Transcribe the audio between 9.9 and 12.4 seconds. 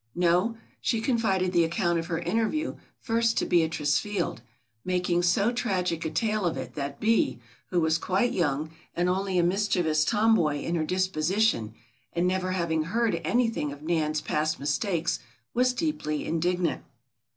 tomboy in her disposition and